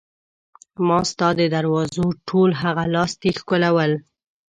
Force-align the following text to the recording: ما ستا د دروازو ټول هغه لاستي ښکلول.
ما 0.87 0.99
ستا 1.11 1.27
د 1.39 1.41
دروازو 1.55 2.05
ټول 2.29 2.49
هغه 2.61 2.83
لاستي 2.95 3.31
ښکلول. 3.39 3.91